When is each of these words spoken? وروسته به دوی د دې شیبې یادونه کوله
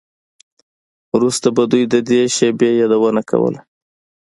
وروسته 1.15 1.47
به 1.55 1.63
دوی 1.71 1.83
د 1.93 1.95
دې 2.09 2.21
شیبې 2.35 2.69
یادونه 2.81 3.21
کوله 3.29 3.59